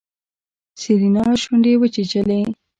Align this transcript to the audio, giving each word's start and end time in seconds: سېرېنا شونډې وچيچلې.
سېرېنا 0.79 1.25
شونډې 1.41 1.73
وچيچلې. 1.77 2.39